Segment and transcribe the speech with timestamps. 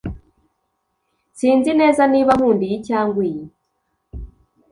[1.37, 3.43] Sinzi neza niba nkunda iyi cyangwa iyi